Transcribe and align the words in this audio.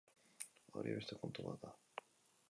Hori 0.79 0.95
beste 0.95 1.17
kontu 1.25 1.45
bat 1.49 1.67
da. 1.67 1.75